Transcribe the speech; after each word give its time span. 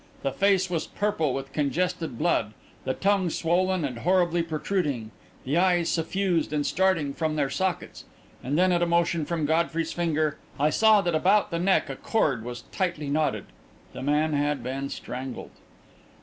The 0.23 0.31
face 0.31 0.67
was 0.67 0.87
purple 0.87 1.31
with 1.31 1.53
congested 1.53 2.17
blood, 2.17 2.55
the 2.85 2.95
tongue 2.95 3.29
swollen 3.29 3.85
and 3.85 3.99
horribly 3.99 4.41
protruding, 4.41 5.11
the 5.45 5.57
eyes 5.57 5.89
suffused 5.91 6.51
and 6.51 6.65
starting 6.65 7.13
from 7.13 7.35
their 7.35 7.51
sockets. 7.51 8.05
And 8.43 8.57
then, 8.57 8.71
at 8.71 8.81
a 8.81 8.87
motion 8.87 9.25
from 9.25 9.45
Godfrey's 9.45 9.93
finger, 9.93 10.39
I 10.59 10.71
saw 10.71 11.01
that 11.01 11.13
about 11.13 11.51
the 11.51 11.59
neck 11.59 11.87
a 11.87 11.95
cord 11.95 12.43
was 12.43 12.63
tightly 12.71 13.09
knotted. 13.11 13.45
The 13.93 14.01
man 14.01 14.33
had 14.33 14.63
been 14.63 14.89
strangled. 14.89 15.51